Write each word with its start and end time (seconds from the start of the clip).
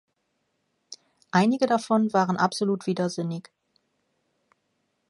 Einige 1.29 1.67
davon 1.67 2.11
waren 2.11 2.37
absolut 2.37 2.87
widersinnig. 2.87 3.51